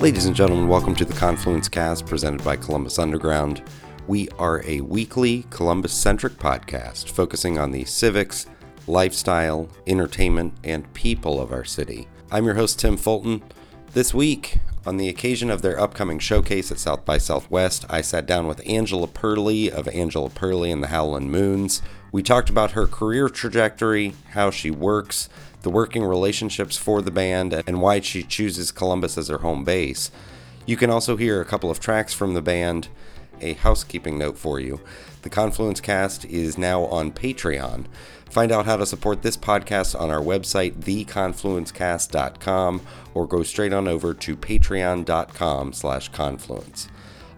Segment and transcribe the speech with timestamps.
[0.00, 3.62] Ladies and gentlemen, welcome to the Confluence Cast presented by Columbus Underground.
[4.08, 8.46] We are a weekly Columbus centric podcast focusing on the civics,
[8.88, 12.08] lifestyle, entertainment, and people of our city.
[12.32, 13.44] I'm your host, Tim Fulton.
[13.92, 18.26] This week, on the occasion of their upcoming showcase at South by Southwest, I sat
[18.26, 21.80] down with Angela Perley of Angela Perley and the Howlin' Moons.
[22.14, 25.28] We talked about her career trajectory, how she works,
[25.62, 30.12] the working relationships for the band, and why she chooses Columbus as her home base.
[30.64, 32.86] You can also hear a couple of tracks from the band.
[33.40, 34.78] A housekeeping note for you
[35.22, 37.86] the Confluence Cast is now on Patreon.
[38.30, 42.80] Find out how to support this podcast on our website, theconfluencecast.com,
[43.12, 46.86] or go straight on over to patreon.com slash confluence.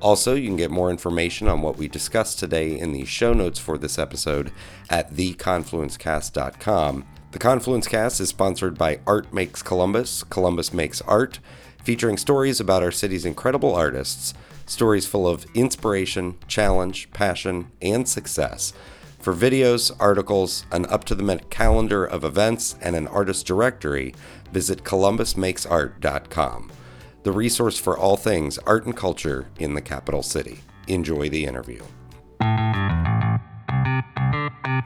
[0.06, 3.58] Also, you can get more information on what we discussed today in the show notes
[3.58, 4.52] for this episode
[4.88, 7.04] at theconfluencecast.com.
[7.32, 11.40] The Confluence Cast is sponsored by Art Makes Columbus, Columbus Makes Art,
[11.82, 14.32] featuring stories about our city's incredible artists,
[14.64, 18.72] stories full of inspiration, challenge, passion, and success.
[19.18, 24.14] For videos, articles, an up to the minute calendar of events, and an artist directory,
[24.52, 26.70] visit columbusmakesart.com,
[27.26, 30.60] the resource for all things art and culture in the capital city.
[30.86, 31.82] Enjoy the interview.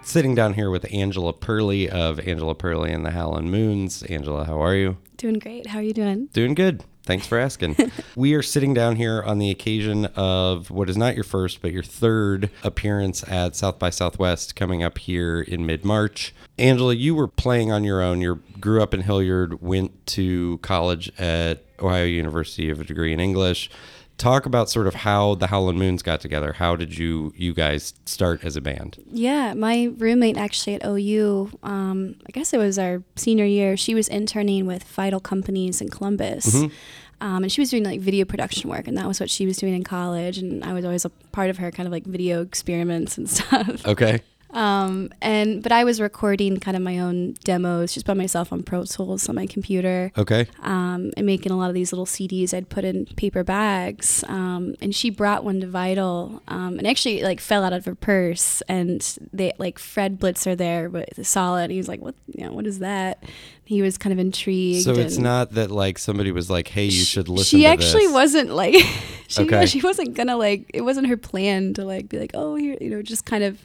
[0.02, 4.02] Sitting down here with Angela Perley of Angela Perley and the Howlin' Moons.
[4.05, 4.96] Angela, how are you?
[5.18, 5.66] Doing great.
[5.66, 6.30] How are you doing?
[6.33, 6.83] Doing good.
[7.02, 7.77] Thanks for asking.
[8.16, 11.72] we are sitting down here on the occasion of what is not your first, but
[11.72, 16.34] your third appearance at South by Southwest coming up here in mid March.
[16.58, 18.22] Angela, you were playing on your own.
[18.22, 23.20] You grew up in Hilliard, went to college at Ohio University of a degree in
[23.20, 23.70] English.
[24.19, 26.53] Talk about sort of how the Howlin' Moons got together.
[26.53, 29.03] How did you you guys start as a band?
[29.11, 33.78] Yeah, my roommate actually at OU, um, I guess it was our senior year.
[33.78, 36.47] She was interning with Vital Companies in Columbus.
[36.55, 36.75] Mm-hmm.
[37.23, 39.58] Um, and she was doing like video production work, and that was what she was
[39.58, 40.39] doing in college.
[40.39, 43.86] And I was always a part of her kind of like video experiments and stuff.
[43.86, 44.23] Okay.
[44.52, 48.62] Um, and but I was recording kind of my own demos just by myself on
[48.62, 50.12] Pro Tools on my computer.
[50.16, 50.46] Okay.
[50.62, 54.24] Um, and making a lot of these little CDs I'd put in paper bags.
[54.27, 57.94] Um, and she brought one to Vital, um, and actually like fell out of her
[57.94, 58.62] purse.
[58.68, 59.00] And
[59.33, 61.70] they like Fred Blitzer there, but saw it.
[61.70, 62.14] he was like, "What?
[62.27, 63.22] You know, what is that?"
[63.64, 64.84] He was kind of intrigued.
[64.84, 68.14] So it's not that like somebody was like, "Hey, you should listen." She actually this.
[68.14, 68.74] wasn't like,
[69.28, 69.66] she okay.
[69.66, 70.70] she wasn't gonna like.
[70.74, 73.64] It wasn't her plan to like be like, "Oh, here," you know, just kind of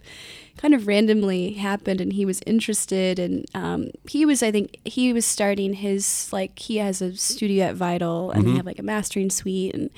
[0.57, 5.11] kind of randomly happened and he was interested and um, he was i think he
[5.11, 8.51] was starting his like he has a studio at vital and mm-hmm.
[8.51, 9.89] they have like a mastering suite and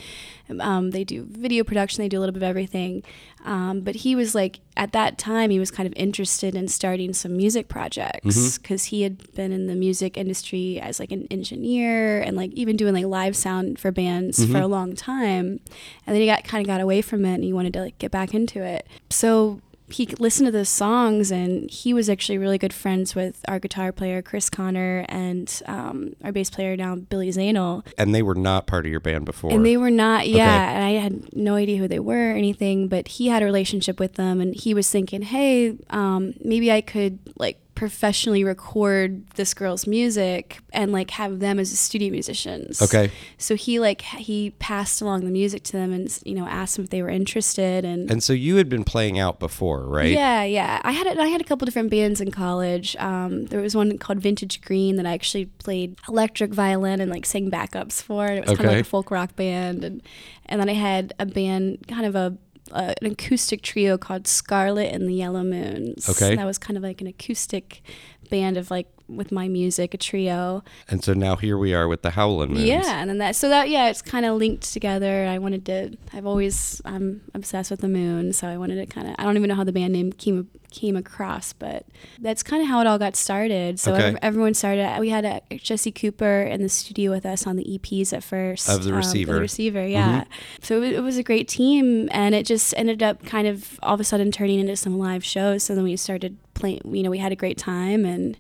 [0.61, 3.03] um, they do video production they do a little bit of everything
[3.45, 7.13] um, but he was like at that time he was kind of interested in starting
[7.13, 8.95] some music projects because mm-hmm.
[8.95, 12.93] he had been in the music industry as like an engineer and like even doing
[12.93, 14.53] like live sound for bands mm-hmm.
[14.53, 15.59] for a long time
[16.05, 17.97] and then he got kind of got away from it and he wanted to like
[17.99, 22.57] get back into it so he listened to the songs and he was actually really
[22.57, 27.29] good friends with our guitar player Chris Connor and um, our bass player now Billy
[27.29, 27.85] Zanel.
[27.97, 29.51] And they were not part of your band before.
[29.51, 30.45] And they were not, yeah.
[30.45, 30.75] Okay.
[30.75, 33.99] And I had no idea who they were or anything, but he had a relationship
[33.99, 39.53] with them and he was thinking, hey, um, maybe I could like professionally record this
[39.53, 42.81] girl's music and like have them as studio musicians.
[42.81, 43.11] Okay.
[43.37, 46.85] So he like he passed along the music to them and you know asked them
[46.85, 50.09] if they were interested and And so you had been playing out before, right?
[50.09, 50.81] Yeah, yeah.
[50.83, 52.95] I had a, I had a couple different bands in college.
[52.95, 57.27] Um, there was one called Vintage Green that I actually played electric violin and like
[57.27, 58.25] sang backups for.
[58.25, 58.55] It was okay.
[58.55, 60.01] kind of like a folk rock band and
[60.47, 62.35] and then I had a band kind of a
[62.71, 66.09] uh, an acoustic trio called Scarlet and the Yellow Moons.
[66.09, 66.35] Okay.
[66.35, 67.81] That was kind of like an acoustic
[68.29, 70.63] band of like with my music, a trio.
[70.87, 72.63] And so now here we are with the Howlin' Moons.
[72.63, 75.25] Yeah, and then that so that yeah, it's kind of linked together.
[75.25, 75.97] I wanted to.
[76.13, 79.15] I've always I'm obsessed with the moon, so I wanted to kind of.
[79.17, 81.85] I don't even know how the band name came came across, but
[82.19, 83.79] that's kind of how it all got started.
[83.79, 84.15] So okay.
[84.21, 84.99] everyone started.
[84.99, 88.69] We had a, Jesse Cooper in the studio with us on the EPs at first
[88.69, 89.31] of the receiver.
[89.31, 90.21] Um, the receiver, yeah.
[90.21, 90.31] Mm-hmm.
[90.61, 93.95] So it, it was a great team, and it just ended up kind of all
[93.95, 95.63] of a sudden turning into some live shows.
[95.63, 96.81] So then we started playing.
[96.85, 98.37] You know, we had a great time and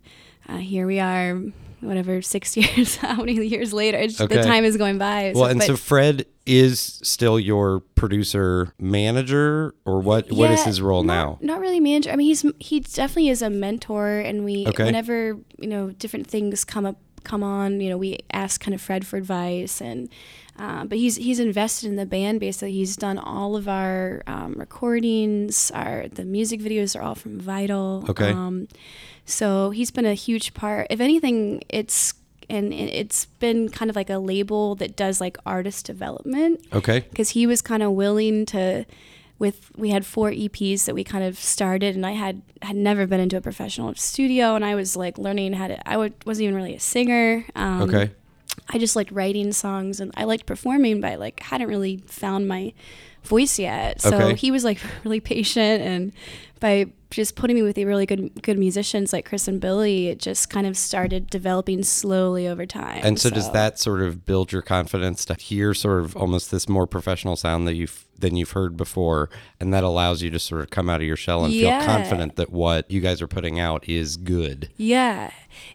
[0.47, 1.41] uh, here we are
[1.81, 4.35] whatever six years how many years later okay.
[4.35, 9.75] the time is going by well so, and so fred is still your producer manager
[9.85, 12.45] or what yeah, what is his role not, now not really manager i mean he's
[12.59, 14.85] he definitely is a mentor and we okay.
[14.85, 16.97] whenever you know different things come up
[17.27, 17.79] come on.
[17.81, 20.09] You know, we asked kind of Fred for advice, and
[20.57, 22.39] uh, but he's he's invested in the band.
[22.39, 25.69] Basically, he's done all of our um, recordings.
[25.71, 28.05] Our the music videos are all from Vital.
[28.09, 28.31] Okay.
[28.31, 28.67] Um,
[29.27, 30.87] so he's been a huge part.
[30.89, 32.15] If anything, it's
[32.49, 36.65] and it's been kind of like a label that does like artist development.
[36.73, 37.01] Okay.
[37.01, 38.85] Because he was kind of willing to
[39.37, 43.05] with we had four EPs that we kind of started, and I had had never
[43.05, 45.87] been into a professional studio, and I was like learning how to.
[45.87, 47.45] I w- wasn't even really a singer.
[47.53, 48.11] Um, okay.
[48.69, 52.47] I just liked writing songs, and I liked performing, but I like hadn't really found
[52.47, 52.73] my
[53.23, 54.01] voice yet.
[54.01, 54.35] So Okay.
[54.35, 56.13] he was like really patient, and
[56.59, 60.19] by just putting me with the really good good musicians like Chris and Billy, it
[60.19, 62.99] just kind of started developing slowly over time.
[63.03, 66.67] And so, does that sort of build your confidence to hear sort of almost this
[66.67, 70.61] more professional sound that you've than you've heard before, and that allows you to sort
[70.61, 71.79] of come out of your shell and Yeah.
[71.79, 74.69] feel confident that what you guys are putting out is good.
[74.75, 75.29] Yeah,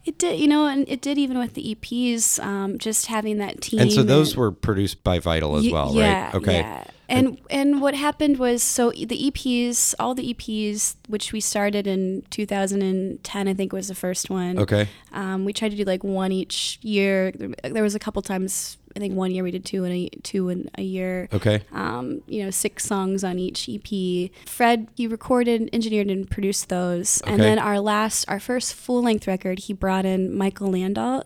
[0.05, 0.40] it did.
[0.40, 2.43] You know, and it did even with the EPs.
[2.44, 3.78] Um, just having that team.
[3.81, 6.35] And so those were produced by Vital as Y- well, yeah, right?
[6.35, 6.58] Okay.
[6.58, 6.85] Yeah.
[7.12, 12.25] And and what happened was so the EPs, all the EPs, which we started in
[12.31, 14.59] 2010, I think was the first one.
[14.59, 14.88] Okay.
[15.12, 17.32] Um, we tried to do like one each year.
[17.62, 18.79] There was a couple times.
[18.94, 21.29] I think one year we did two in a two in a year.
[21.32, 21.62] Okay.
[21.73, 24.31] Um, you know, six songs on each EP.
[24.47, 27.20] Fred, he recorded, engineered, and produced those.
[27.23, 31.25] And then our last, our first full length record, he brought in Michael Landaut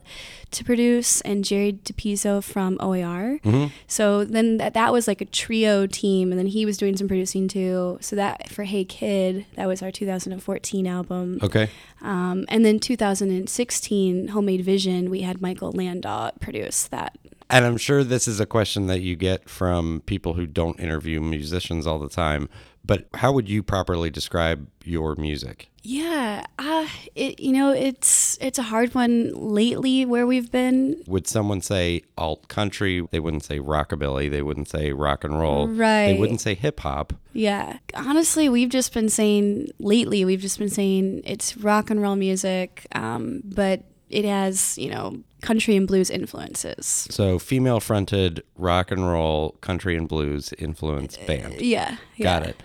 [0.53, 3.39] to produce and Jerry DePizzo from OAR.
[3.45, 3.71] Mhm.
[3.87, 7.09] So then that, that was like a trio team, and then he was doing some
[7.09, 7.99] producing too.
[8.01, 11.39] So that for Hey Kid, that was our 2014 album.
[11.43, 11.69] Okay.
[12.03, 17.17] Um, and then 2016, Homemade Vision, we had Michael Landaut produce that.
[17.49, 21.21] And I'm sure this is a question that you get from people who don't interview
[21.21, 22.49] musicians all the time.
[22.87, 25.69] But how would you properly describe your music?
[25.83, 31.03] Yeah, uh, it, you know, it's it's a hard one lately where we've been.
[31.07, 33.07] Would someone say alt country?
[33.11, 34.31] They wouldn't say rockabilly.
[34.31, 35.69] They wouldn't say rock and roll.
[35.69, 36.07] Right.
[36.07, 37.13] They wouldn't say hip hop.
[37.33, 40.25] Yeah, honestly, we've just been saying lately.
[40.25, 45.23] We've just been saying it's rock and roll music, um, but it has you know
[45.43, 47.07] country and blues influences.
[47.11, 51.61] So female fronted rock and roll, country and blues influence uh, band.
[51.61, 52.49] Yeah, Got yeah.
[52.49, 52.63] it.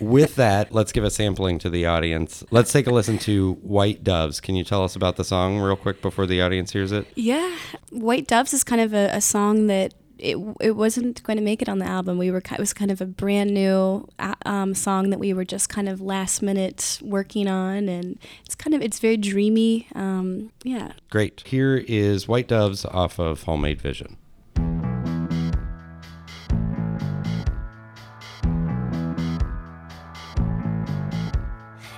[0.00, 2.42] With that, let's give a sampling to the audience.
[2.50, 4.40] Let's take a listen to White Doves.
[4.40, 7.06] Can you tell us about the song real quick before the audience hears it?
[7.14, 7.56] Yeah,
[7.90, 9.94] White Doves is kind of a, a song that
[10.24, 12.18] it it wasn't going to make it on the album.
[12.18, 14.08] We were it was kind of a brand new
[14.46, 18.74] um, song that we were just kind of last minute working on, and it's kind
[18.74, 19.86] of it's very dreamy.
[19.94, 20.92] Um, yeah.
[21.10, 21.42] Great.
[21.46, 24.16] Here is White Doves off of Homemade Vision.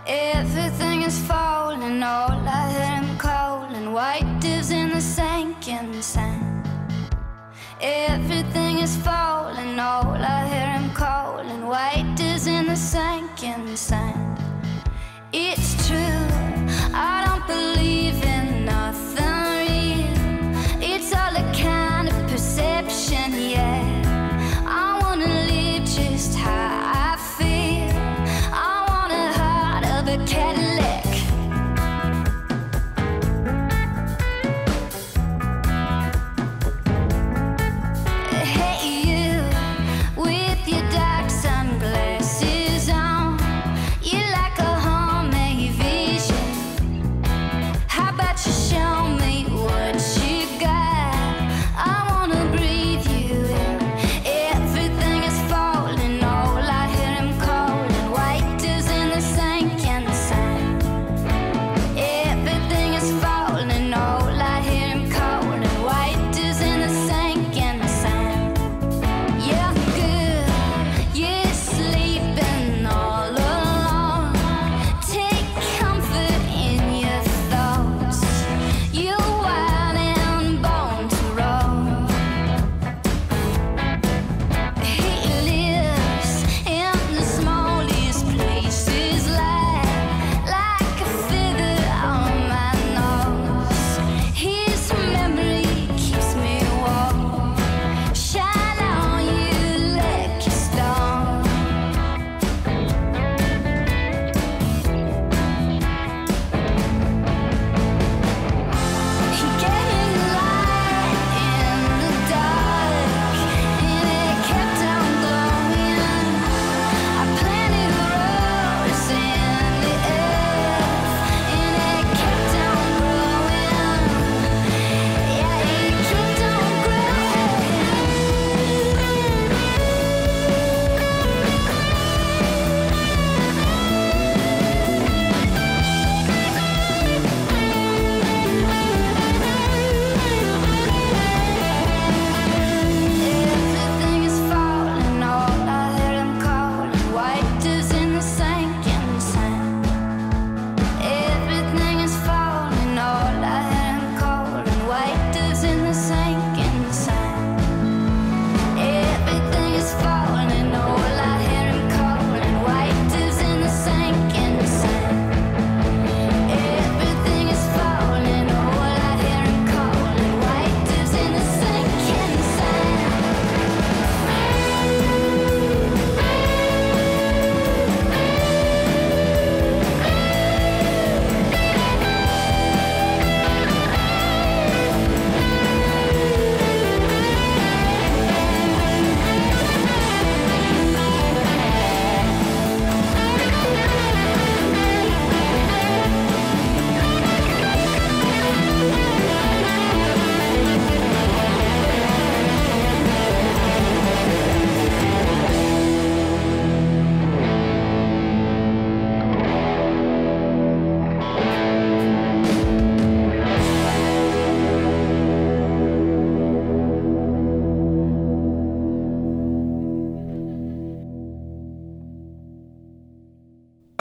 [0.09, 3.93] Everything is falling, all I hear him calling.
[3.93, 6.26] White dips in the sinking sand.
[7.89, 11.65] Everything is falling, all I hear him calling.
[11.69, 14.41] White dips in the sinking sand.
[15.33, 16.27] It's true,
[16.93, 18.36] I don't believe in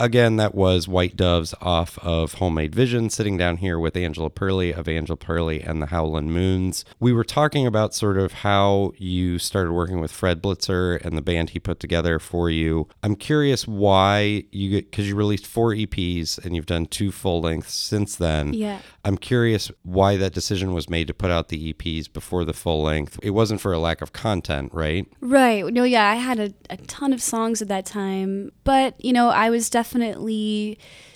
[0.06, 4.72] again, that was White Doves off of Homemade Vision, sitting down here with Angela Perley
[4.72, 6.84] of Angela Perley and the Howlin' Moons.
[7.00, 11.22] We were talking about sort of how you started working with Fred Blitzer and the
[11.22, 12.88] band he put together for you.
[13.02, 17.40] I'm curious why you get, because you released four EPs and you've done two full
[17.40, 18.54] lengths since then.
[18.54, 18.78] Yeah.
[19.04, 22.82] I'm curious why that decision was made to put out the EPs before the full
[22.82, 23.18] length.
[23.24, 25.04] It wasn't for a lack of content, right?
[25.20, 25.64] Right.
[25.66, 29.30] No, yeah, I had a, a ton of songs at that time, but you know,
[29.30, 29.95] I was definitely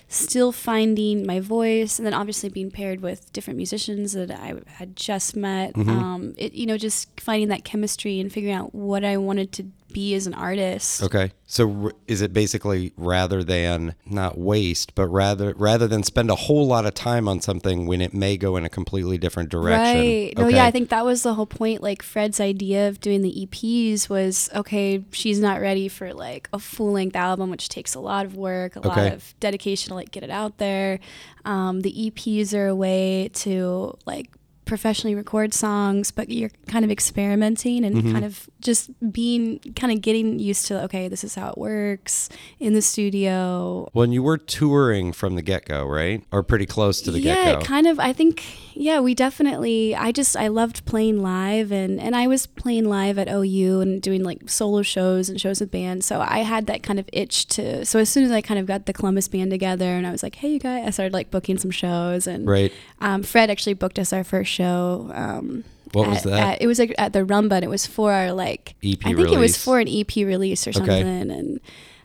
[0.07, 4.95] still finding my voice and then obviously being paired with different musicians that I had
[4.95, 5.73] just met.
[5.73, 5.89] Mm-hmm.
[5.89, 9.63] Um, it, you know, just finding that chemistry and figuring out what I wanted to
[9.91, 11.03] be as an artist.
[11.03, 11.31] Okay.
[11.45, 16.35] So r- is it basically rather than not waste, but rather rather than spend a
[16.35, 19.97] whole lot of time on something when it may go in a completely different direction?
[20.07, 20.33] Right.
[20.37, 20.55] No, Okay.
[20.55, 21.81] yeah, I think that was the whole point.
[21.83, 26.59] Like Fred's idea of doing the EPs was okay, she's not ready for like a
[26.59, 28.87] full length album, which takes a lot of work, a Okay.
[28.89, 30.99] lot of dedication to like get it out there.
[31.45, 34.29] Um, the EPs are a way to like
[34.71, 38.13] professionally record songs, but you're kind of experimenting and Mm-hmm.
[38.13, 42.29] kind of just being kind of getting used to okay, this is how it works
[42.57, 43.89] in the studio.
[43.93, 46.23] Well, and you were touring from the get go, right?
[46.31, 47.65] Or pretty close to the yeah, get go.
[47.65, 47.99] kind of.
[47.99, 49.95] I think yeah, we definitely.
[49.95, 54.01] I just I loved playing live, and and I was playing live at OU and
[54.01, 56.05] doing like solo shows and shows with bands.
[56.05, 57.85] So I had that kind of itch to.
[57.85, 60.23] So as soon as I kind of got the Columbus band together, and I was
[60.23, 62.71] like, hey, you guys, I started like booking some shows, and Right.
[62.99, 65.09] um, Fred actually booked us our first show.
[65.13, 65.63] Um,
[65.93, 66.39] What was that?
[66.55, 69.13] at- it was like at the Rumba, and it was for our like EP I
[69.13, 71.03] think it was for an EP release or something, Okay.
[71.19, 71.59] something, and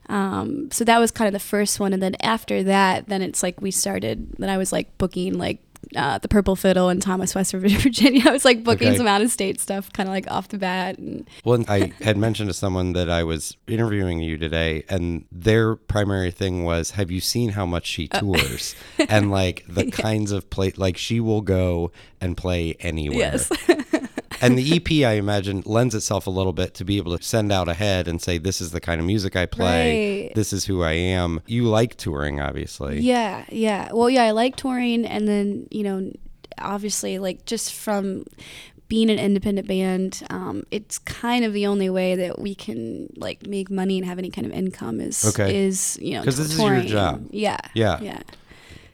[0.08, 1.92] um, so that was kind of the first one.
[1.92, 4.28] And then after that, then it's like we started.
[4.38, 5.60] Then I was like booking like.
[5.96, 8.22] Uh, the Purple Fiddle and Thomas West Virginia.
[8.28, 8.96] I was like booking Okay.
[8.98, 10.98] some out of state stuff, kind of like off the bat.
[10.98, 15.74] And Well, I had mentioned to someone that I was interviewing you today, and their
[15.76, 18.74] primary thing was, "Have you seen how much she Uh, tours?"
[19.08, 23.18] and like the kinds of play, like she will go and play anywhere.
[23.18, 23.50] Yes.
[24.40, 27.52] And the EP, I imagine, lends itself a little bit to be able to send
[27.52, 30.26] out ahead and say, "This is the kind of music I play.
[30.26, 30.34] Right.
[30.34, 33.00] This is who I am." You like touring, obviously.
[33.00, 33.90] Yeah, yeah.
[33.92, 36.12] Well, yeah, I like touring, and then you know,
[36.58, 38.24] obviously, like just from
[38.88, 43.44] being an independent band, um, it's kind of the only way that we can like
[43.46, 45.56] make money and have any kind of income is Okay.
[45.66, 46.86] is you know 'Cause this is your touring.
[46.86, 47.26] job.
[47.32, 47.98] Yeah, Yeah.
[48.00, 48.20] yeah.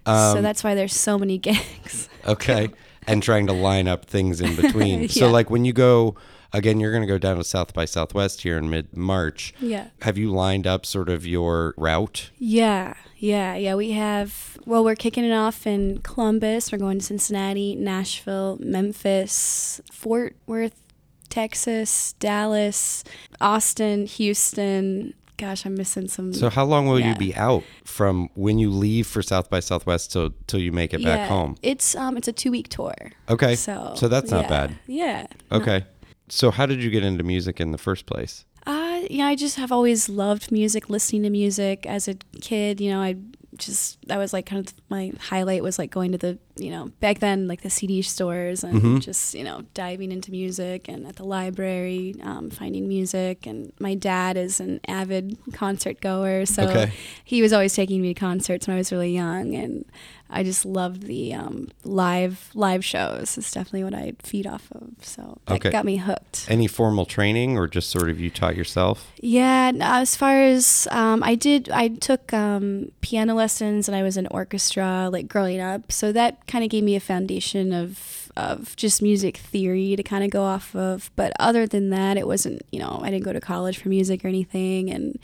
[0.06, 2.08] Um, so that's why there's so many gigs.
[2.26, 2.70] Okay.
[3.06, 5.08] And trying to line up things in between.
[5.08, 6.16] So, like when you go,
[6.52, 9.54] again, you're going to go down to South by Southwest here in mid March.
[9.60, 9.88] Yeah.
[10.02, 12.30] Have you lined up sort of your route?
[12.38, 13.74] Yeah, yeah, yeah.
[13.74, 16.72] We have, well, we're kicking it off in Columbus.
[16.72, 20.80] We're going to Cincinnati, Nashville, Memphis, Fort Worth,
[21.28, 23.04] Texas, Dallas,
[23.40, 25.14] Austin, Houston.
[25.36, 26.32] Gosh, I'm missing some.
[26.32, 30.12] So, how long will you be out from when you leave for South by Southwest
[30.12, 31.56] till, till you make it back home?
[31.62, 32.94] It's um, it's a two week tour.
[33.28, 33.56] Okay.
[33.56, 34.78] So So that's not yeah, bad.
[34.86, 35.26] Yeah.
[35.50, 35.84] Okay.
[36.28, 38.44] So, how did you get into music in the first place?
[38.66, 42.80] Uh, yeah, I just have always loved music, listening to music as a kid.
[42.80, 43.16] You know, I
[43.56, 46.90] just that was like kind of my highlight was like going to the you know
[47.00, 48.98] back then like the CD stores and Mm-hmm.
[48.98, 53.46] just you know diving into music and at the library um, finding music.
[53.46, 56.92] And my dad is an avid concert goer, so Okay.
[57.24, 59.84] he was always taking me to concerts when I was really young, and
[60.28, 63.36] I just loved the um, live live shows.
[63.38, 64.90] It's definitely what I feed off of.
[65.02, 65.70] So that Okay.
[65.70, 66.46] got me hooked.
[66.48, 69.10] Any formal training or just sort of you taught yourself?
[69.20, 74.16] Yeah, as far as um, I did, I took um, piano lessons and I was
[74.16, 75.92] in orchestra like growing up.
[75.92, 80.24] So that kind of gave me a foundation of of just music theory to kind
[80.24, 81.10] of go off of.
[81.16, 82.62] But other than that, it wasn't.
[82.72, 85.18] You know, I didn't go to college for music or anything, and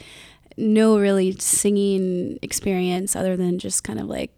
[0.57, 4.33] no really singing experience other than just kind of like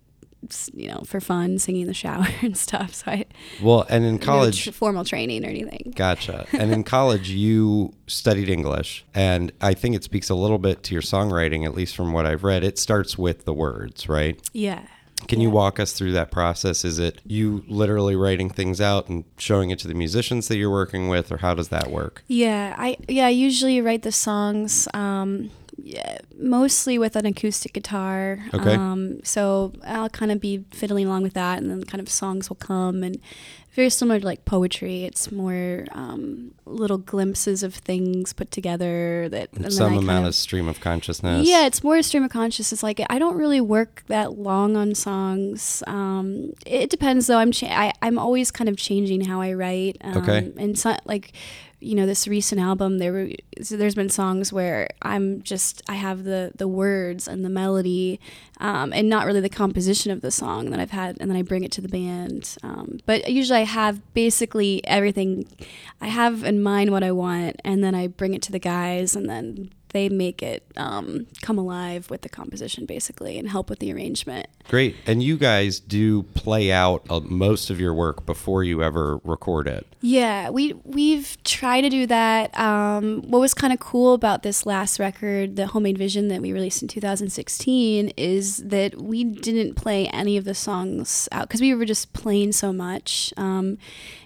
[0.73, 2.95] you know for fun singing in the shower and stuff.
[2.95, 3.27] So I
[3.63, 5.93] Well, and in no college, tr- formal training or anything.
[5.97, 6.47] Gotcha.
[6.53, 9.05] And in college, you studied English.
[9.15, 12.27] And I think it speaks a little bit to your songwriting, at least from what
[12.27, 12.65] I've read.
[12.65, 14.39] It starts with the words, right?
[14.53, 14.83] Yeah.
[15.29, 16.85] Can you walk us through that process?
[16.85, 20.71] Is it you literally writing things out and showing it to the musicians that you're
[20.71, 22.25] working with, or how does that work?
[22.27, 25.51] Yeah, I yeah, I usually write the songs um
[25.83, 28.39] yeah, mostly with an acoustic guitar.
[28.53, 28.75] Okay.
[28.75, 32.49] Um so I'll kind of be fiddling along with that and then kind of songs
[32.49, 33.19] will come and
[33.73, 35.05] very similar to like poetry.
[35.05, 40.69] It's more um, little glimpses of things put together that Some amount kind of stream
[40.69, 41.47] of consciousness.
[41.49, 42.83] yeah, it's more a stream of consciousness.
[42.83, 45.83] Like I don't really work that long on songs.
[45.87, 47.39] Um, it depends though.
[47.39, 49.99] I'm cha- I, I'm always kind of changing how I write.
[50.01, 50.53] Um, Okay.
[50.59, 51.33] And so, like
[51.81, 53.29] you know this recent album there were
[53.71, 58.21] there's been songs where i'm just i have the the words and the melody
[58.59, 61.43] um, and not really the composition of the song that i've had and then i
[61.43, 65.47] bring it to the band um, but usually i have basically everything
[66.01, 69.17] i have in mind what i want and then i bring it to the guys
[69.17, 73.79] and then they make it um, come alive with the composition basically and help with
[73.79, 74.47] the arrangement.
[74.69, 74.97] Great.
[75.07, 79.67] And you guys do play out uh, most of your work before you ever record
[79.67, 79.87] it.
[80.01, 82.59] Yeah, we we've tried to do that.
[82.59, 86.53] Um, what was kind of cool about this last record, the Homemade Vision that we
[86.53, 91.75] released in 2016, is that we didn't play any of the songs out because we
[91.75, 93.35] were just playing so much.
[93.37, 93.77] Um,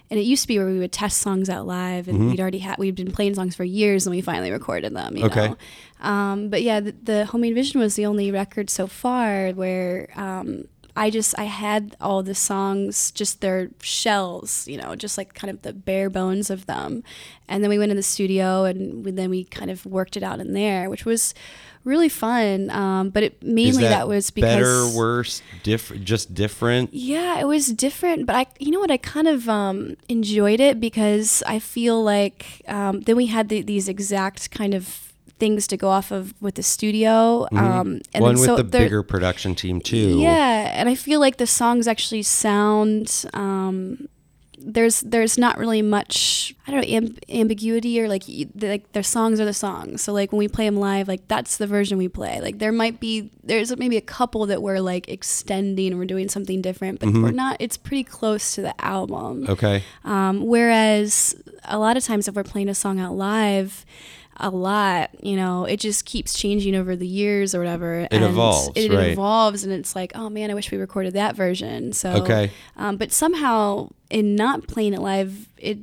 [0.09, 2.29] and it used to be where we would test songs out live and mm-hmm.
[2.31, 5.25] we'd already had we'd been playing songs for years and we finally recorded them you
[5.25, 5.49] okay.
[5.49, 5.57] know
[6.01, 10.65] um, but yeah the, the homemade vision was the only record so far where um,
[10.95, 15.51] I just I had all the songs just their shells, you know, just like kind
[15.51, 17.03] of the bare bones of them.
[17.47, 20.23] And then we went in the studio and we, then we kind of worked it
[20.23, 21.33] out in there, which was
[21.83, 22.69] really fun.
[22.69, 26.93] Um, but it mainly that, that, was because better, worse, different, just different.
[26.93, 28.25] Yeah, it was different.
[28.25, 32.61] But I, you know what, I kind of um, enjoyed it because I feel like
[32.67, 35.04] um, then we had the, these exact kind of
[35.37, 37.47] things to go off of with the studio.
[37.51, 37.57] Mm-hmm.
[37.57, 40.19] Um, and One with so the bigger production team too.
[40.19, 43.25] Yeah, and I feel like the songs actually sound.
[43.33, 44.07] Um,
[44.57, 48.23] there's there's not really much I don't know amb- ambiguity or like
[48.55, 50.01] like their songs are the songs.
[50.01, 52.41] So like when we play them live, like that's the version we play.
[52.41, 56.29] Like there might be there's maybe a couple that we're like extending and we're doing
[56.29, 57.23] something different, but mm-hmm.
[57.23, 57.57] we're not.
[57.59, 59.45] It's pretty close to the album.
[59.47, 59.83] Okay.
[60.03, 63.85] Um, whereas a lot of times if we're playing a song out live
[64.37, 68.23] a lot you know it just keeps changing over the years or whatever it and
[68.23, 69.11] evolves it right.
[69.11, 72.97] evolves and it's like oh man i wish we recorded that version so okay um,
[72.97, 75.79] but somehow in not playing it live it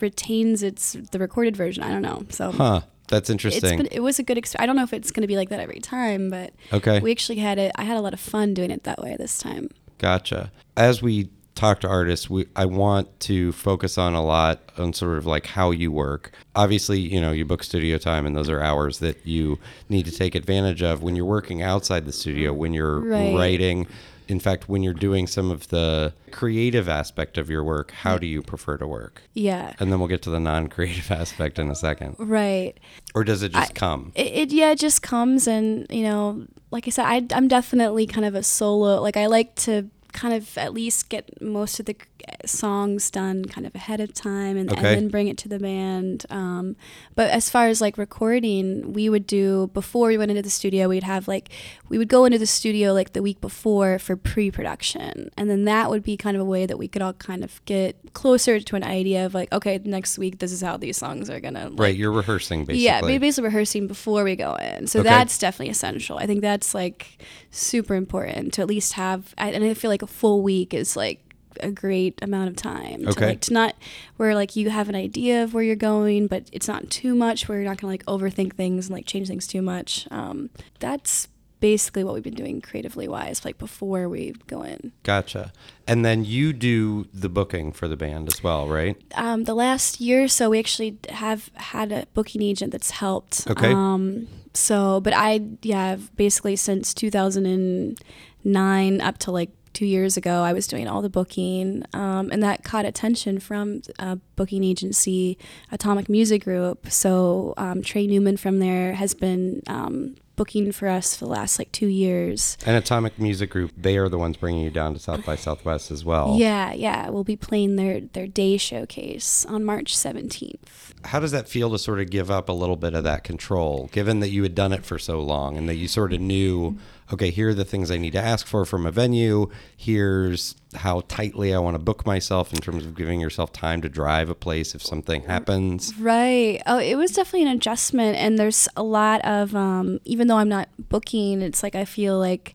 [0.00, 3.76] retains its the recorded version i don't know so huh that's interesting.
[3.76, 4.62] Been, it was a good experience.
[4.62, 6.98] I don't know if it's going to be like that every time, but okay.
[6.98, 7.70] We actually had it.
[7.76, 9.68] I had a lot of fun doing it that way this time.
[9.98, 10.50] Gotcha.
[10.78, 15.18] As we talk to artists, we I want to focus on a lot on sort
[15.18, 16.32] of like how you work.
[16.54, 20.12] Obviously, you know, you book studio time and those are hours that you need to
[20.12, 23.34] take advantage of when you're working outside the studio, when you're right.
[23.34, 23.86] writing.
[24.28, 28.26] In fact, when you're doing some of the creative aspect of your work, how do
[28.26, 29.22] you prefer to work?
[29.34, 29.74] Yeah.
[29.78, 32.16] And then we'll get to the non-creative aspect in a second.
[32.18, 32.78] Right.
[33.14, 34.12] Or does it just I, come?
[34.14, 38.06] It, it, yeah, it just comes and, you know, like I said, I, I'm definitely
[38.06, 39.02] kind of a solo.
[39.02, 41.96] Like I like to kind of at least get most of the
[42.44, 44.78] songs done kind of ahead of time and, okay.
[44.78, 46.26] and then bring it to the band.
[46.30, 46.76] Um,
[47.14, 50.88] but as far as like recording, we would do before we went into the studio,
[50.88, 51.50] we'd have like,
[51.88, 55.30] we would go into the studio like the week before for pre production.
[55.36, 57.64] And then that would be kind of a way that we could all kind of
[57.64, 61.30] get closer to an idea of like, okay, next week, this is how these songs
[61.30, 61.82] are going like, to.
[61.82, 61.96] right.
[61.96, 62.84] You're rehearsing basically.
[62.84, 63.00] Yeah.
[63.00, 64.86] Basically rehearsing before we go in.
[64.86, 65.08] So okay.
[65.08, 66.18] that's definitely essential.
[66.18, 67.18] I think that's like
[67.52, 71.20] super important to at least have, and I feel like a full week is like
[71.60, 73.06] a great amount of time.
[73.06, 73.12] Okay.
[73.12, 73.76] To, like, to not
[74.16, 77.48] where like you have an idea of where you're going, but it's not too much
[77.48, 80.08] where you're not gonna like overthink things and like change things too much.
[80.10, 81.28] Um, that's
[81.60, 84.92] basically what we've been doing creatively wise, like before we go in.
[85.04, 85.52] Gotcha.
[85.86, 89.00] And then you do the booking for the band as well, right?
[89.14, 93.48] Um, the last year or so, we actually have had a booking agent that's helped.
[93.48, 93.72] Okay.
[93.72, 100.52] Um, so, but I, yeah, basically since 2009 up to like two years ago, I
[100.52, 105.38] was doing all the booking, um, and that caught attention from a booking agency,
[105.70, 106.90] Atomic Music Group.
[106.90, 111.58] So um, Trey Newman from there has been um, booking for us for the last
[111.58, 112.56] like two years.
[112.66, 115.90] And Atomic Music Group, they are the ones bringing you down to South by Southwest
[115.90, 116.36] as well.
[116.38, 117.10] Yeah, yeah.
[117.10, 120.91] We'll be playing their their day showcase on March 17th.
[121.04, 123.88] How does that feel to sort of give up a little bit of that control,
[123.92, 126.78] given that you had done it for so long and that you sort of knew,
[127.12, 129.50] okay, here are the things I need to ask for from a venue.
[129.76, 133.88] Here's how tightly I want to book myself in terms of giving yourself time to
[133.88, 135.96] drive a place if something happens.
[135.98, 136.62] Right.
[136.66, 138.16] Oh, it was definitely an adjustment.
[138.16, 142.18] And there's a lot of, um, even though I'm not booking, it's like I feel
[142.18, 142.54] like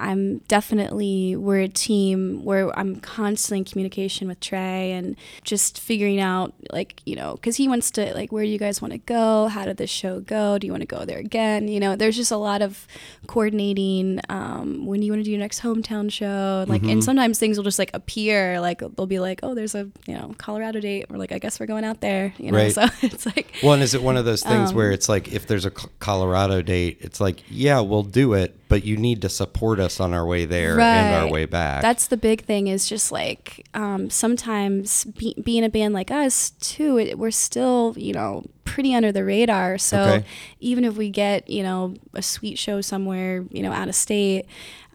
[0.00, 6.20] I'm definitely we're a team where I'm constantly in communication with Trey and just figuring
[6.20, 8.98] out like you know because he wants to like where do you guys want to
[8.98, 9.48] go?
[9.48, 10.58] How did this show go?
[10.58, 11.68] Do you want to go there again?
[11.68, 12.86] You know, there's just a lot of
[13.26, 14.20] coordinating.
[14.28, 16.64] Um, when do you want to do your next hometown show?
[16.66, 16.90] Like, mm-hmm.
[16.90, 18.60] and sometimes things will just like appear.
[18.60, 21.06] Like they'll be like, oh, there's a you know Colorado date.
[21.10, 22.32] We're like, I guess we're going out there.
[22.38, 22.72] You know, right.
[22.72, 23.82] so it's like one.
[23.82, 26.98] Is it one of those things um, where it's like if there's a Colorado date,
[27.00, 30.26] it's like yeah, we'll do it, but you need to support us us on our
[30.26, 31.82] way there and our way back.
[31.82, 36.50] That's the big thing is just like um, sometimes be, being a band like us
[36.60, 39.78] too, it, we're still you know pretty under the radar.
[39.78, 40.24] So Okay.
[40.60, 44.46] even if we get you know a sweet show somewhere you know out of state,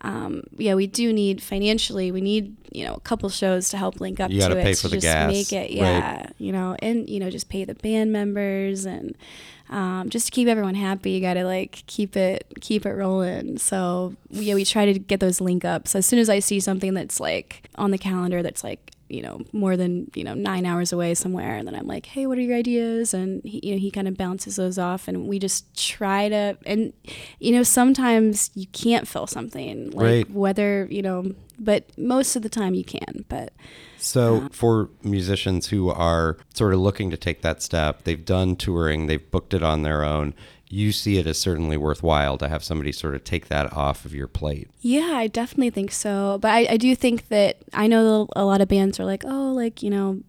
[0.02, 2.12] um, yeah, we do need financially.
[2.12, 4.64] We need you know a couple shows to help link up You to gotta it
[4.64, 5.98] pay to for the just gas, make it right.
[5.98, 9.16] yeah you know and you know just pay the band members and.
[9.70, 13.58] Um, just to keep everyone happy, you gotta like keep it keep it rolling.
[13.58, 15.96] So yeah, we try to get those link ups.
[15.96, 19.40] As soon as I see something that's like on the calendar that's like you know
[19.54, 22.42] more than you know nine hours away somewhere, and then I'm like, hey, what are
[22.42, 23.14] your ideas?
[23.14, 26.58] And he, you know he kind of bounces those off, and we just try to.
[26.66, 26.94] And
[27.40, 30.32] you know sometimes you can't fill something like Right.
[30.32, 33.26] whether you know, but most of the time you can.
[33.30, 33.54] But
[33.98, 38.56] So, uh, for musicians who are sort of looking to take that step, they've done
[38.56, 40.34] touring, they've booked it on their own.
[40.68, 44.16] You see it as certainly worthwhile to have somebody sort of take that off of
[44.16, 44.68] your plate.
[44.82, 46.40] Yeah, I definitely think so.
[46.42, 49.52] But I, I do think that I know a lot of bands are like, oh,
[49.54, 50.22] like, you know,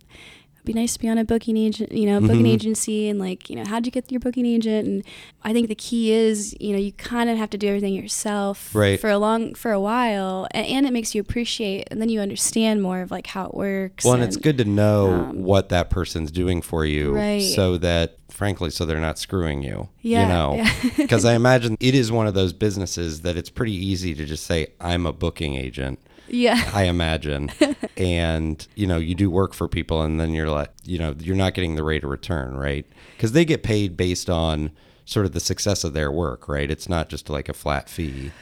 [0.67, 2.53] be nice to be on a booking agent, you know, booking Mhm.
[2.53, 4.87] agency and like, you know, how'd you get your booking agent?
[4.87, 5.03] And
[5.43, 8.75] I think the key is, you know, you kind of have to do everything yourself
[8.75, 9.01] Right.
[9.01, 10.47] for a long, for a while.
[10.51, 13.55] And, and it makes you appreciate, and then you understand more of like how it
[13.55, 14.05] works.
[14.05, 17.41] Well, and it's good to know um, what that person's doing for you Right.
[17.43, 19.89] so that, frankly, so they're not screwing you.
[20.03, 20.71] Yeah, You know, yeah.
[20.97, 24.45] because I imagine it is one of those businesses that it's pretty easy to just
[24.47, 25.99] say, I'm a booking agent.
[26.29, 26.71] Yeah.
[26.73, 27.51] I imagine.
[27.97, 31.37] and, you know, you do work for people and then you're like, you know, you're
[31.37, 32.87] not getting the rate of return, right?
[33.17, 34.71] Because they get paid based on
[35.05, 36.71] sort of the success of their work, right?
[36.71, 38.33] It's not just like a flat fee.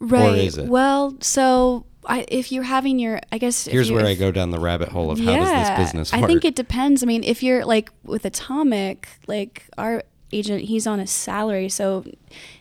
[0.00, 0.38] Right.
[0.38, 0.68] is it?
[0.68, 4.58] Well, so I, if you're having your, I guess Here's where I go down the
[4.58, 6.24] rabbit hole of how does this business work?
[6.24, 7.02] I think it depends.
[7.02, 10.02] I mean, if you're like with Atomic, like our
[10.34, 12.04] agent, he's on a salary, so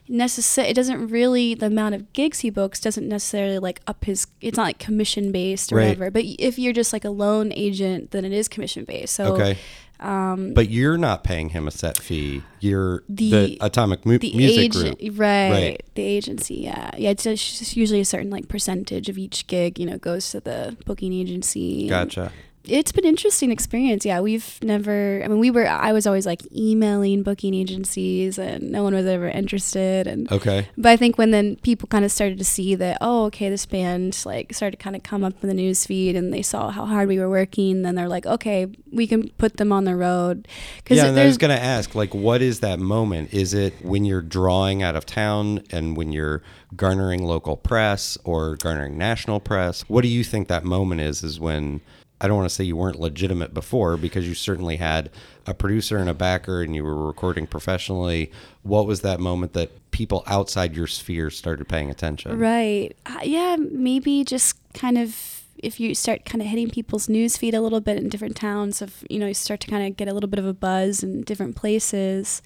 [0.07, 0.69] necessary.
[0.69, 4.27] It doesn't really the amount of gigs he books doesn't necessarily like up his.
[4.41, 5.85] It's not like commission based or Right.
[5.89, 6.11] whatever.
[6.11, 9.15] But if you're just like a lone agent, then it is commission based.
[9.15, 9.57] So okay.
[9.99, 12.43] but you're not paying him a set fee.
[12.59, 15.19] You're the, um, The- Atomic mu- the Music agent, Group.
[15.19, 15.83] right, Right.
[15.95, 17.11] The agency, yeah, yeah.
[17.11, 20.39] It's just it's usually a certain like percentage of each gig, you know, goes to
[20.41, 21.81] the booking agency.
[21.81, 22.31] and- Gotcha.
[22.65, 24.05] It's been interesting experience.
[24.05, 25.21] Yeah, we've never.
[25.23, 25.67] I mean, we were.
[25.67, 30.07] I was always like emailing booking agencies, and no one was ever interested.
[30.07, 30.67] And Okay.
[30.77, 33.65] but I think when then people kind of started to see that, oh, okay, this
[33.65, 36.69] band like started to kind of come up in the news feed, and they saw
[36.69, 37.81] how hard we were working.
[37.81, 40.47] Then they're like, okay, we can put them on the road.
[40.77, 43.33] Because Yeah, and I was going to ask, like, what is that moment?
[43.33, 46.41] Is it when you're drawing out of town and when you're
[46.75, 49.81] garnering local press or garnering national press?
[49.89, 51.23] What do you think that moment is?
[51.23, 51.81] Is when
[52.23, 55.09] I don't want to say you weren't legitimate before because you certainly had
[55.45, 58.31] a producer and a backer and you were recording professionally.
[58.61, 62.39] What was that moment that people outside your sphere started paying attention?
[62.39, 62.95] Right.
[63.05, 67.53] Uh, yeah, maybe just kind of if you start kind of hitting people's news feed
[67.53, 70.07] a little bit in different towns of you know you start to kind of get
[70.07, 72.41] a little bit of a buzz in different places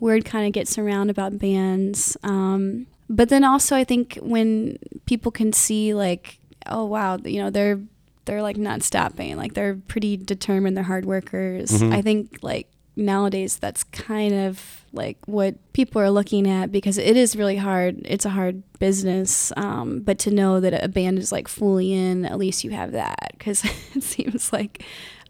[0.00, 5.30] word kind of gets around about bands um, but then also i think when people
[5.30, 7.78] can see like oh wow you know they're
[8.26, 9.36] they're like not stopping.
[9.36, 10.76] Like they're pretty determined.
[10.76, 11.70] They're hard workers.
[11.70, 11.92] Mhm.
[11.94, 17.14] i think like nowadays that's kind of like what people are looking at because it
[17.16, 18.00] is really hard.
[18.06, 22.24] It's a hard business um, but to know that a band is like fully in
[22.24, 24.82] at least you have that because it seems like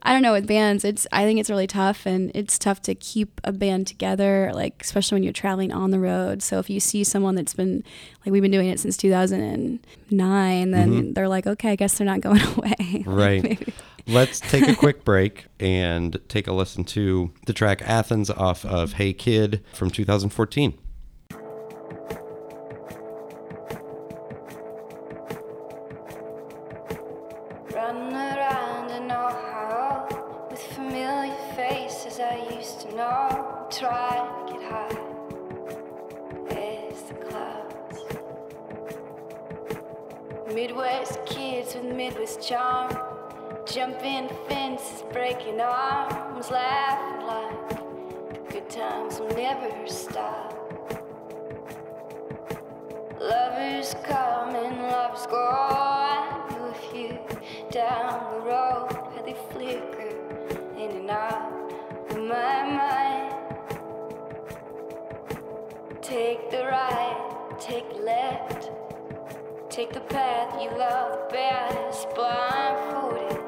[0.07, 2.95] i don't know with bands it's i think it's really tough and it's tough to
[2.95, 6.81] keep a band together like especially when you're traveling on the road so if you
[6.81, 7.85] see someone that's been
[8.25, 11.14] like we've been doing it since 2009 then Mhm.
[11.14, 13.42] they're like okay i guess they're not going away Right.
[13.51, 13.73] maybe-
[14.09, 18.92] Let's take a quick break and take a listen to the track Athens off of
[18.92, 20.79] Hey Kid from 2014.
[49.61, 50.53] Never stop.
[53.21, 56.47] Lovers come and lovers go.
[56.51, 57.19] Knew a few
[57.71, 60.12] down the road they flicker
[60.77, 61.73] in and out
[62.11, 63.35] of my mind.
[66.01, 68.71] Take the right, take the left,
[69.69, 72.07] take the path you love best.
[72.14, 73.40] Blindfolded,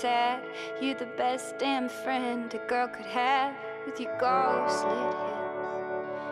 [0.00, 0.42] sad.
[0.80, 5.60] You're the best damn friend a girl could have with your ghost lit hips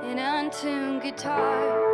[0.04, 1.88] and untuned guitars.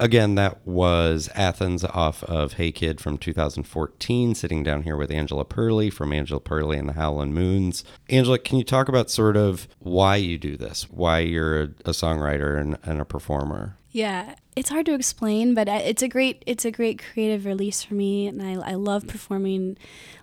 [0.00, 5.44] Again, that was Athens off of Hey Kid from 2014, sitting down here with Angela
[5.44, 7.84] Perley from Angela Perley and the Howlin' Moons.
[8.08, 11.90] Angela, can you talk about sort of why you do this, why you're a, a
[11.90, 13.76] songwriter and, and a performer?
[13.92, 17.94] Yeah, it's hard to explain, but it's a great it's a great creative release for
[17.94, 19.76] me, and I I love performing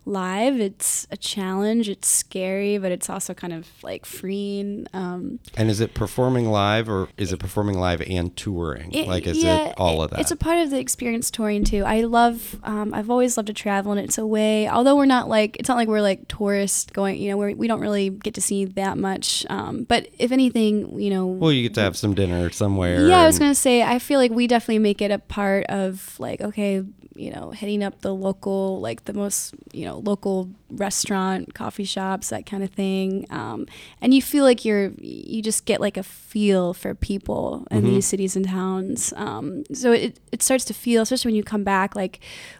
[0.06, 0.58] live.
[0.60, 1.90] It's a challenge.
[1.90, 4.88] It's scary, but it's also kind of like freeing.
[4.94, 8.94] Um, And is it performing live or is it performing live and touring?
[8.94, 10.22] It- like, is yeah, it all of that?
[10.22, 11.84] It's a part of the experience touring too.
[11.86, 14.70] I love, um, I've always loved to travel, and it's a way.
[14.70, 17.18] Although we're not like, it's not like we're like tourists going.
[17.22, 19.46] You know, we're, we don't really get to see that much.
[19.50, 23.06] Um, but if anything, you know, well, you get to have some dinner somewhere.
[23.10, 26.20] yeah, I was gonna say, I feel like we definitely make it a part of
[26.20, 26.84] like, okay,
[27.16, 32.30] you know, hitting up the local, like the most, you know, local restaurant, coffee shops,
[32.30, 33.26] that kind of thing.
[33.32, 33.66] Um,
[34.02, 37.88] and you feel like you're, you just get like a feel for people in Mm-hmm.
[37.88, 39.14] these cities and towns.
[39.16, 42.20] Um, so it, it starts to feel, especially when you come back, like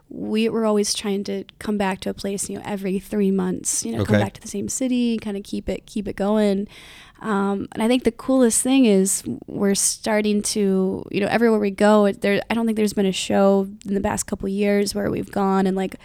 [0.10, 3.86] we we're always trying to come back to a place, you know, every three months,
[3.86, 6.68] you know, come back to the same city, kind of keep it, keep it going.
[7.20, 11.72] Um, and I think the coolest thing is we're starting to, you know, everywhere we
[11.72, 12.42] go, there.
[12.50, 15.68] I don't think there's been a show in the past couple years where we've gone
[15.68, 15.96] and like,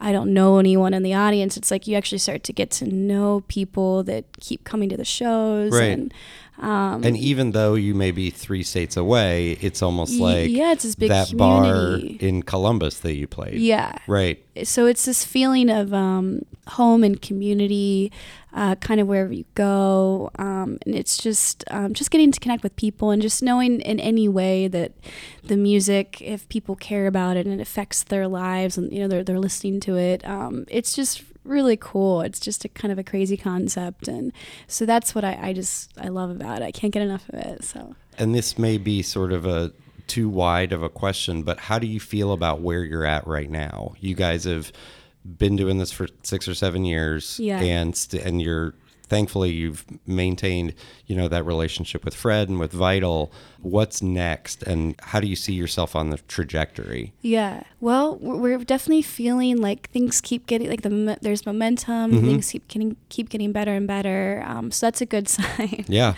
[0.00, 1.56] I don't know anyone in the audience.
[1.56, 5.04] It's like you actually start to get to know people that keep coming to the
[5.04, 5.72] shows.
[5.72, 5.92] Right.
[5.92, 6.12] And,
[6.58, 10.84] um, And even though you may be three states away, it's almost like yeah, it's
[10.84, 13.54] this big that bar in Columbus that you played.
[13.54, 13.92] yeah.
[14.06, 14.44] Right.
[14.64, 18.12] so it's this feeling of um, home and community,
[18.52, 22.62] uh, kind of wherever you go, um, and it's just um, just getting to connect
[22.62, 24.92] with people and just knowing in any way that
[25.42, 29.08] the music, if people care about it and it affects their lives and you know
[29.08, 32.20] they're they're listening to it, um, it's just really cool.
[32.22, 34.32] It's just a kind of a crazy concept, and
[34.66, 36.64] so that's what I, I just I love about it.
[36.64, 37.64] I can't get enough of it.
[37.64, 37.94] So.
[38.18, 39.72] And this may be sort of a
[40.06, 43.50] too wide of a question, but how do you feel about where you're at right
[43.50, 43.94] now?
[44.00, 44.72] You guys have
[45.24, 47.60] been doing this for six or seven years, Yeah.
[47.60, 48.74] and st- and you're
[49.12, 50.72] thankfully you've maintained,
[51.06, 53.30] you know, that relationship with Fred and with Vital.
[53.60, 57.12] What's next and how do you see yourself on the trajectory?
[57.20, 57.64] Yeah.
[57.78, 62.26] Well, we're definitely feeling like things keep getting like the there's momentum, mm-hmm.
[62.26, 64.42] things keep getting keep getting better and better.
[64.46, 65.84] Um, so that's a good sign.
[65.88, 66.14] Yeah.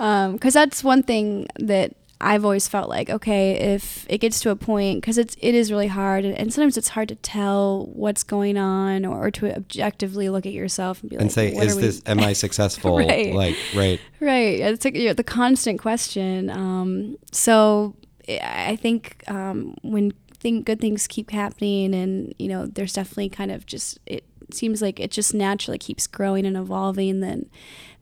[0.00, 4.50] um, cuz that's one thing that I've always felt like okay, if it gets to
[4.50, 7.86] a point because it's it is really hard, and, and, sometimes it's hard to tell
[7.92, 11.34] what's going on, or, or, to objectively look at yourself and be like, and like,
[11.34, 12.98] say, is this am I successful?
[12.98, 13.34] right.
[13.34, 14.60] Like right, right.
[14.60, 16.50] It's like you know, the constant question.
[16.50, 17.94] Um, so
[18.28, 23.50] I think um, when think good things keep happening, and you know, there's definitely kind
[23.50, 27.20] of just it seems like it just naturally keeps growing and evolving.
[27.20, 27.48] Then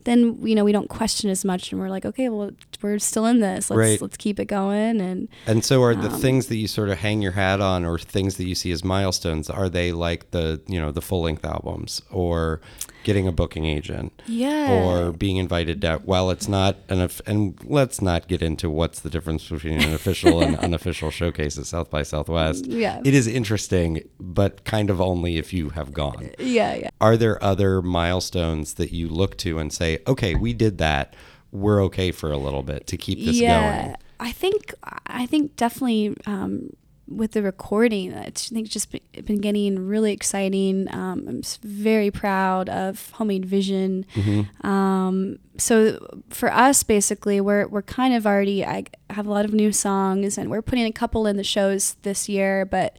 [0.09, 2.51] then you know we don't question as much and we're like okay well
[2.83, 4.01] we're still in this let's right.
[4.01, 6.99] let's keep it going and and so are the um, things that you sort of
[6.99, 10.61] hang your hat on or things that you see as milestones are they like the
[10.67, 12.61] you know the full length albums or
[13.09, 14.71] getting a booking agent yeah.
[14.71, 19.09] or being invited to well it's not an and let's not get into what's the
[19.09, 22.67] difference between an official and unofficial showcase at south by southwest.
[22.67, 23.01] Yeah.
[23.07, 26.33] It is interesting but kind of only if you have gone.
[26.39, 26.91] Yeah yeah.
[27.01, 31.17] Are there other milestones that you look to and say okay we did that.
[31.51, 34.75] We're okay for a little bit to keep this yeah, going i think
[35.07, 36.69] i think definitely um,
[37.09, 40.93] with the recording, I think it's just been getting really exciting.
[40.93, 44.05] Um, I'm very proud of Homemade Vision.
[44.15, 44.67] Mm-hmm.
[44.67, 48.65] Um, so for us, basically, we're we're kind of already.
[48.65, 51.97] I have a lot of new songs, and we're putting a couple in the shows
[52.03, 52.97] this year, but.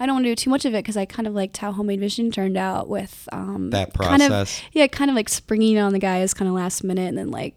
[0.00, 1.70] I don't want to do too much of it because I kind of liked how
[1.70, 4.18] Homemade Vision turned out with um, that process.
[4.18, 7.16] Kind of, yeah, kind of like springing on the guys kind of last minute and
[7.16, 7.54] then like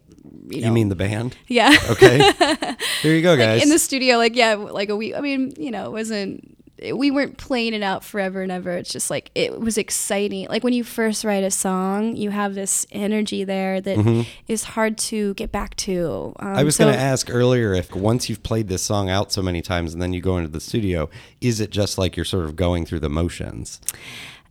[0.50, 1.36] you, know, you mean the band?
[1.46, 1.76] Yeah.
[1.90, 2.18] Okay.
[3.02, 3.56] Here you go, guys.
[3.56, 5.14] Like in the studio, like yeah, like a week.
[5.14, 6.56] I mean, you know, it wasn't.
[6.92, 8.70] We weren't playing it out forever and ever.
[8.70, 10.46] It's just like it was exciting.
[10.48, 14.22] Like when you first write a song, you have this energy there that mm-hmm.
[14.46, 16.34] is hard to get back to.
[16.38, 19.32] Um, I was so, going to ask earlier if once you've played this song out
[19.32, 22.24] so many times and then you go into the studio, is it just like you're
[22.24, 23.80] sort of going through the motions?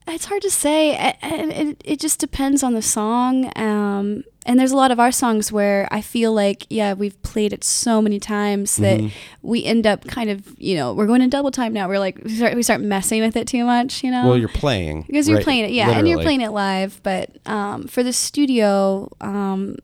[0.07, 0.95] It's hard to say.
[0.95, 3.51] and it, it just depends on the song.
[3.55, 7.51] Um, and there's a lot of our songs where I feel like, yeah, we've played
[7.51, 9.17] it so many times that mm-hmm.
[9.41, 11.89] we end up kind of, you know, we're going in double time now.
[11.89, 14.25] We're like, we start, we start messing with it too much, you know?
[14.25, 15.01] Well, you're playing.
[15.01, 15.99] Because you're right, playing it, yeah, literally.
[15.99, 17.01] and you're playing it live.
[17.03, 19.75] But um, for the studio, um,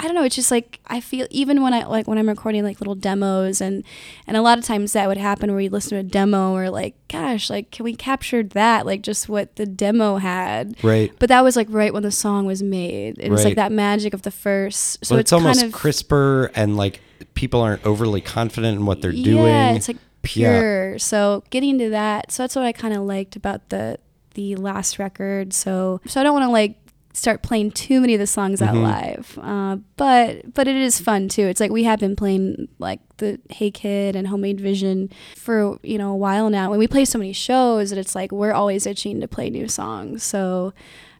[0.00, 0.24] I don't know.
[0.24, 3.60] It's just like I feel even when I like when I'm recording like little demos
[3.60, 3.84] and
[4.26, 6.70] and a lot of times that would happen where you listen to a demo or
[6.70, 11.12] like gosh like can we capture that like just what the demo had right.
[11.18, 13.18] But that was like right when the song was made.
[13.18, 15.04] It was like that magic of the first.
[15.04, 17.00] So well, it's, it's, almost kind of, crisper and like
[17.34, 19.44] people aren't overly confident in what they're yeah, doing.
[19.44, 20.92] Yeah, it's like pure.
[20.92, 20.98] Yeah.
[20.98, 22.32] So getting to that.
[22.32, 23.98] So that's what I kind of liked about the
[24.34, 25.52] the last record.
[25.52, 26.79] So so I don't want to like
[27.12, 28.76] start playing too many of the songs mm-hmm.
[28.76, 29.38] out live.
[29.42, 31.42] Uh, but but it is fun too.
[31.42, 35.98] It's like we have been playing like the Hey Kid and Homemade Vision for you
[35.98, 36.70] know a while now.
[36.70, 39.68] When we play so many shows, that it's like we're always itching to play new
[39.68, 40.22] songs.
[40.22, 40.72] So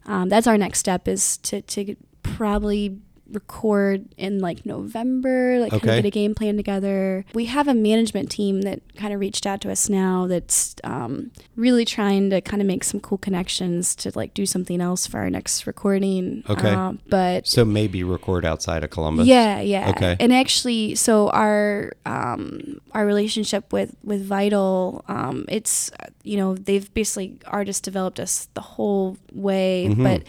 [0.07, 2.99] um, that's our next step is to to probably
[3.33, 5.87] record in like November, like okay.
[5.87, 7.25] kind of get a game plan together.
[7.35, 11.31] We have a management team that kind of reached out to us now that's um,
[11.57, 15.19] really trying to kind of make some cool connections to like do something else for
[15.19, 16.43] our next recording.
[16.49, 16.71] Okay.
[16.71, 19.27] Uh, but so maybe record outside of Columbus.
[19.27, 19.91] Yeah, yeah.
[19.91, 20.17] Okay.
[20.19, 25.91] And actually, so our um, our relationship with with Vital, um, it's
[26.23, 30.03] you know they've basically artists developed us the whole way, mm-hmm.
[30.03, 30.23] but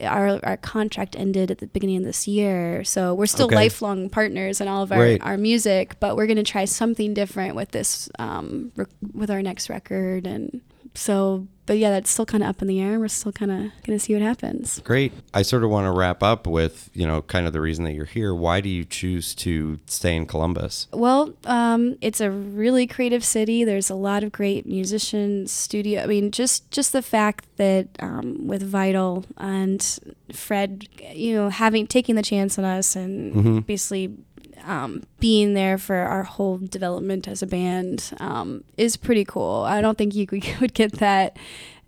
[0.00, 3.56] our our contract ended at the beginning of this year, so we're still okay.
[3.56, 5.22] lifelong partners in all of our, right.
[5.22, 5.98] our music.
[6.00, 10.60] But we're gonna try something different with this um, rec- with our next record, and
[10.94, 12.98] so but yeah, that's still kind of up in the air.
[12.98, 14.80] We're still kind of going to see what happens.
[14.84, 15.12] Great.
[15.34, 17.92] I sort of want to wrap up with, you know, kind of the reason that
[17.92, 18.34] you're here.
[18.34, 20.88] Why do you choose to stay in Columbus?
[20.92, 23.64] Well, um, it's a really creative city.
[23.64, 26.02] There's a lot of great musicians, studio.
[26.02, 29.98] I mean, just just the fact that um, with Vital and
[30.32, 33.58] Fred, you know, having taking the chance on us and mm-hmm.
[33.60, 34.14] basically
[34.66, 39.62] um, being there for our whole development as a band um, is pretty cool.
[39.62, 40.26] I don't think you
[40.60, 41.38] would get that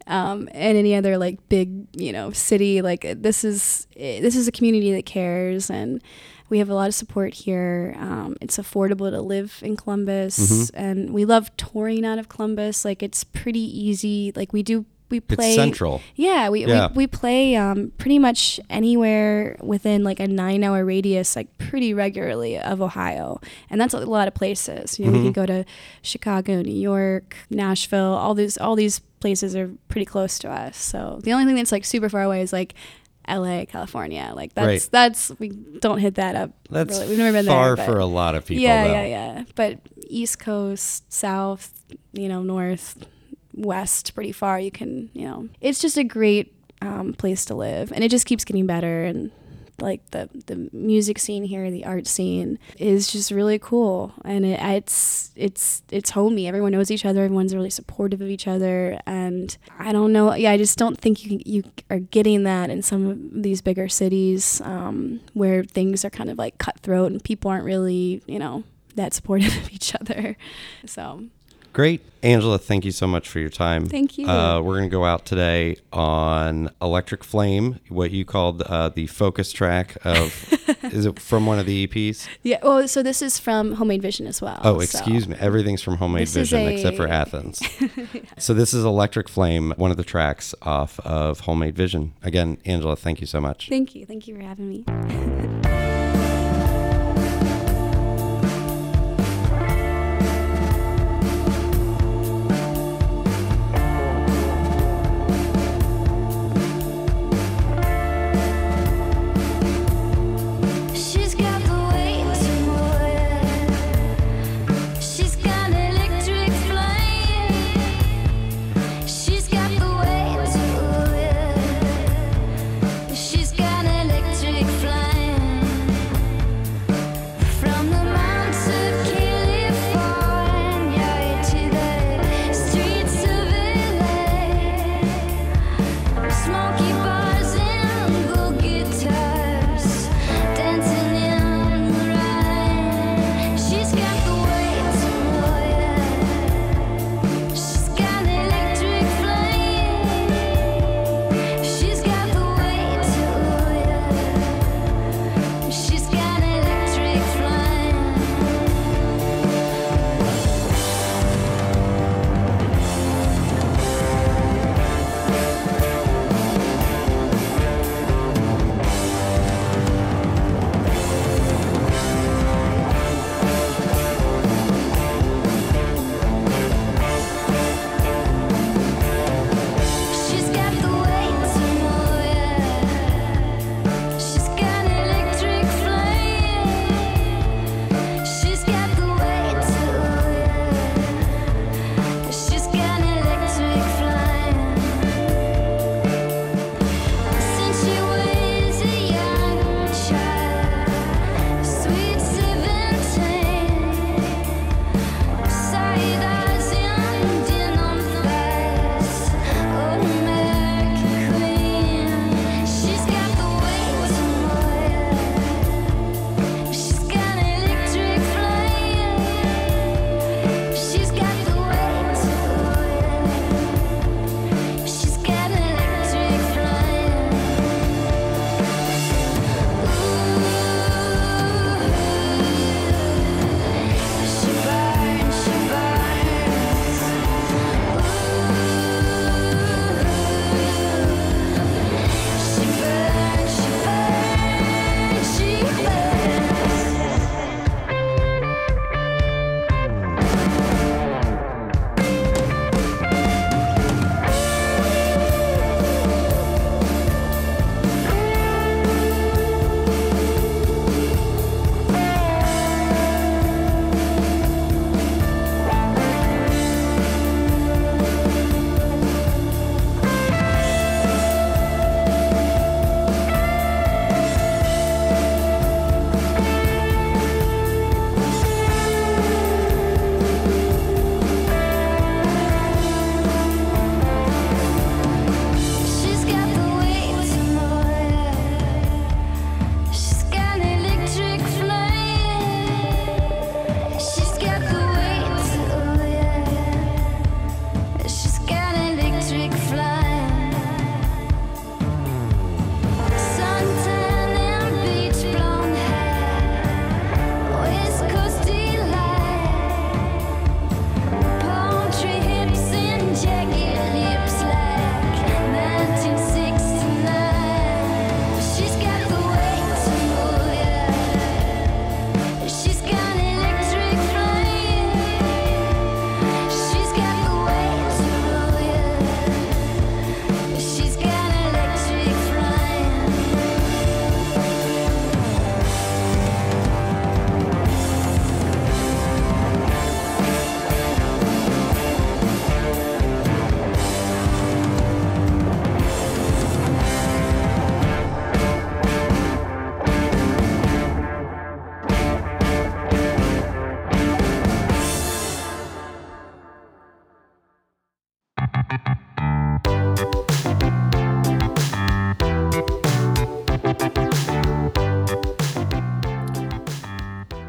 [0.06, 2.80] um, in any other like big you know city.
[2.80, 6.02] Like this is this is a community that cares and.
[6.50, 7.94] We have a lot of support here.
[7.98, 10.82] Um, it's affordable to live in Columbus, mm-hmm.
[10.82, 12.86] and we love touring out of Columbus.
[12.86, 14.32] Like it's pretty easy.
[14.34, 16.02] Like we do we play it's central.
[16.14, 16.88] Yeah, we yeah.
[16.88, 21.94] we, we play um, pretty much anywhere within like a nine hour radius, like pretty
[21.94, 23.40] regularly of Ohio,
[23.70, 24.98] and that's a lot of places.
[24.98, 25.18] You know, mm-hmm.
[25.18, 25.64] we can go to
[26.02, 28.14] Chicago, New York, Nashville.
[28.14, 30.76] All these all these places are pretty close to us.
[30.76, 32.74] So the only thing that's like super far away is like
[33.28, 34.32] LA, California.
[34.34, 34.88] Like that's Right.
[34.90, 36.50] that's we don't hit that up.
[36.70, 37.08] That's really.
[37.10, 37.86] We've never been far there.
[37.86, 38.62] for a lot of people.
[38.62, 38.92] yeah, though.
[38.92, 39.44] yeah, yeah.
[39.54, 39.78] But
[40.08, 41.72] East Coast, South,
[42.12, 43.06] you know, North,
[43.58, 44.60] West, pretty far.
[44.60, 48.26] You can, you know, it's just a great um, place to live, and it just
[48.26, 49.04] keeps getting better.
[49.04, 49.30] And
[49.80, 54.58] like the the music scene here, the art scene is just really cool, and it,
[54.60, 56.48] it's it's it's homey.
[56.48, 57.24] Everyone knows each other.
[57.24, 60.34] Everyone's really supportive of each other, and I don't know.
[60.34, 63.88] Yeah, I just don't think you you are getting that in some of these bigger
[63.88, 68.64] cities um, where things are kind of like cutthroat and people aren't really, you know,
[68.96, 70.36] that supportive of each other.
[70.86, 71.24] So
[71.78, 72.00] Great.
[72.24, 73.86] Angela, thank you so much for your time.
[73.86, 74.26] Thank you.
[74.26, 79.06] Uh, we're going to go out today on Electric Flame, what you called uh, the
[79.06, 80.52] focus track of.
[80.92, 82.26] is it from one of the EPs?
[82.42, 82.58] yeah.
[82.64, 84.60] Well, so this is from Homemade Vision as well.
[84.64, 85.36] Oh, so- excuse me.
[85.38, 87.62] Everything's from Homemade Vision except for a- Athens.
[88.38, 92.12] So this is Electric Flame, one of the tracks off of Homemade Vision.
[92.24, 93.68] Again, Angela, thank you so much.
[93.68, 94.04] Thank you.
[94.04, 95.94] Thank you for having me.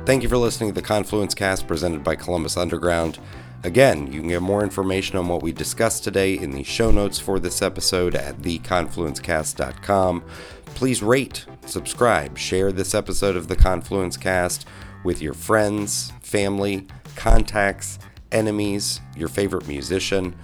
[0.10, 3.20] Thank you for listening to the Confluence Cast presented by Columbus Underground.
[3.64, 7.20] Again, you can get more information on what we discussed today in the show notes
[7.20, 10.24] for this episode at theconfluencecast.com.
[10.66, 14.66] Please rate, subscribe, share this episode of the Confluence Cast
[15.04, 18.00] with your friends, family, contacts,
[18.32, 20.36] enemies, your favorite musician.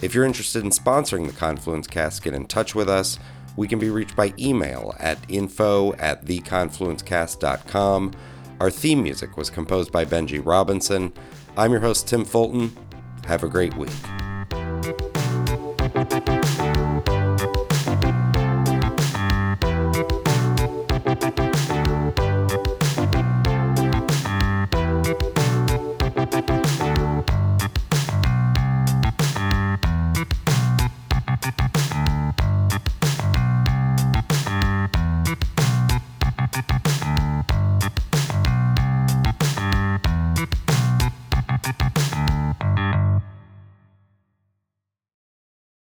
[0.00, 3.18] If you're interested in sponsoring the Confluence Cast, get in touch with us.
[3.56, 8.12] We can be reached by email at info at theconfluencecast.com.
[8.60, 11.12] Our theme music was composed by Benji Robinson.
[11.56, 12.72] I'm your host, Tim Fulton.
[13.24, 13.90] Have a great week.